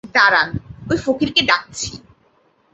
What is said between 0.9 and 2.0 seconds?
ফকিরকে ডাকছি।